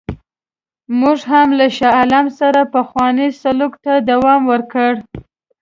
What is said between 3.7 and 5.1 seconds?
ته دوام ورکړی.